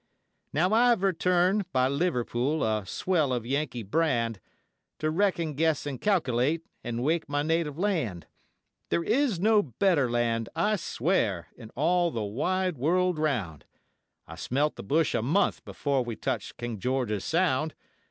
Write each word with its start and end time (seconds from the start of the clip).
'Now 0.51 0.73
I've 0.73 1.03
returned, 1.03 1.71
by 1.71 1.87
Liverpool, 1.87 2.63
a 2.63 2.87
swell 2.87 3.31
of 3.31 3.45
Yankee 3.45 3.83
brand, 3.83 4.39
To 4.97 5.11
reckon, 5.11 5.53
guess, 5.53 5.85
and 5.85 6.01
kalkilate, 6.01 6.63
'n' 6.83 7.03
wake 7.03 7.29
my 7.29 7.43
native 7.43 7.77
land; 7.77 8.25
There 8.89 9.03
is 9.03 9.39
no 9.39 9.61
better 9.61 10.09
land, 10.09 10.49
I 10.55 10.77
swear, 10.77 11.49
in 11.55 11.69
all 11.75 12.09
the 12.09 12.23
wide 12.23 12.79
world 12.79 13.19
round 13.19 13.65
I 14.27 14.37
smelt 14.37 14.75
the 14.75 14.81
bush 14.81 15.13
a 15.13 15.21
month 15.21 15.63
before 15.65 16.03
we 16.03 16.15
touched 16.15 16.57
King 16.57 16.79
George's 16.79 17.23
Sound! 17.23 17.75